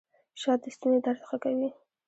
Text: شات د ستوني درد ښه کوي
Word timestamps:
شات 0.41 0.59
د 0.63 0.65
ستوني 0.75 0.99
درد 1.05 1.21
ښه 1.27 1.37
کوي 1.43 1.69